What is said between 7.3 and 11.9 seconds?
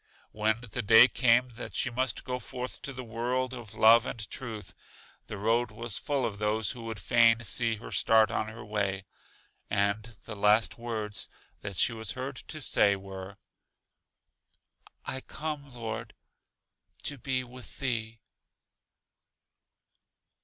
see her start on her way; and the last words that